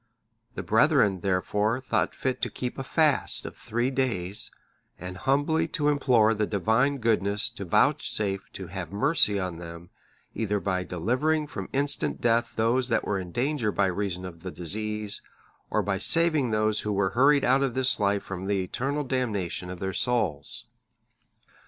The 0.55 0.63
brethren, 0.63 1.19
therefore, 1.19 1.79
thought 1.79 2.15
fit 2.15 2.41
to 2.41 2.49
keep 2.49 2.79
a 2.79 2.83
fast 2.83 3.45
of 3.45 3.55
three 3.55 3.91
days, 3.91 4.49
and 4.97 5.15
humbly 5.15 5.67
to 5.77 5.89
implore 5.89 6.33
the 6.33 6.47
Divine 6.47 6.97
goodness 6.97 7.51
to 7.51 7.65
vouchsafe 7.65 8.51
to 8.53 8.65
have 8.65 8.91
mercy 8.91 9.37
on 9.39 9.59
them, 9.59 9.91
either 10.33 10.59
by 10.59 10.83
delivering 10.83 11.45
from 11.45 11.69
instant 11.71 12.19
death 12.19 12.53
those 12.55 12.89
that 12.89 13.05
were 13.05 13.19
in 13.19 13.31
danger 13.31 13.71
by 13.71 13.85
reason 13.85 14.25
of 14.25 14.41
the 14.41 14.49
disease, 14.49 15.21
or 15.69 15.83
by 15.83 15.99
saving 15.99 16.49
those 16.49 16.79
who 16.79 16.91
were 16.91 17.09
hurried 17.11 17.45
out 17.45 17.61
of 17.61 17.75
this 17.75 17.99
life 17.99 18.23
from 18.23 18.47
the 18.47 18.63
eternal 18.63 19.03
damnation 19.03 19.69
of 19.69 19.79
their 19.79 19.93
souls. 19.93 20.65